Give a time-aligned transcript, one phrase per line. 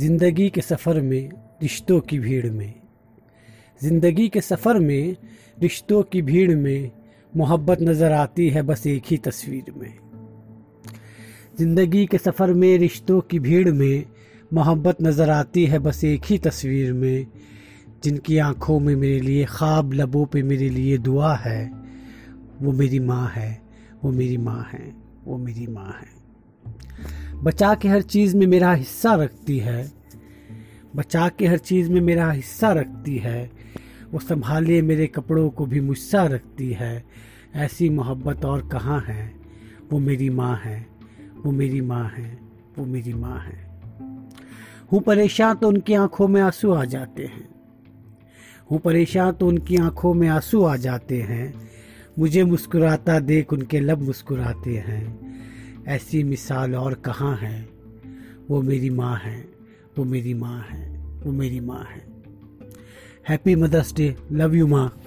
[0.00, 1.30] ज़िंदगी के सफ़र में
[1.62, 2.74] रिश्तों की भीड़ में।
[3.82, 5.16] ज़िंदगी के सफ़र में
[5.62, 6.90] रिश्तों की भीड़ में
[7.36, 9.98] मोहब्बत नज़र आती है बस एक ही तस्वीर में।
[11.58, 14.04] ज़िंदगी के सफ़र में रिश्तों की भीड़ में
[14.54, 17.26] मोहब्बत नज़र आती है बस एक ही तस्वीर में।
[18.04, 21.72] जिनकी आँखों में मेरे लिए ख्वाब, लबों पे मेरे लिए दुआ है,
[22.62, 23.62] वो मेरी माँ है,
[24.04, 24.94] वो मेरी माँ है,
[25.24, 26.20] वो मेरी माँ है।
[27.42, 29.92] बचा के हर चीज़ में मेरा हिस्सा रखती है।
[30.96, 33.50] बचा के हर चीज़ में मेरा हिस्सा रखती है।
[34.12, 37.04] वो संभाले मेरे कपड़ों को भी मुझसा रखती है।
[37.54, 39.34] ऐसी मोहब्बत और कहाँ है?
[39.92, 40.86] वो मेरी माँ है।
[41.44, 42.38] वो मेरी माँ है।
[42.78, 43.70] वो मेरी माँ है।
[44.92, 47.48] हूँ परेशान तो उनकी आँखों में आँसू आ जाते हैं।
[48.70, 51.70] हूँ परेशान तो उनकी आँखों में आँसू आ जाते हैं।
[52.18, 55.29] मुझे मुस्कुराता देख उनके लब मुस्कुराते हैं।
[55.88, 57.68] ऐसी मिसाल और कहाँ है?
[58.50, 59.48] वो मेरी माँ है,
[59.98, 62.06] वो मेरी माँ है, वो मेरी माँ है।
[63.28, 64.99] Happy mother's day love you माँ।